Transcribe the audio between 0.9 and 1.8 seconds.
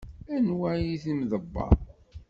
d imḍebber?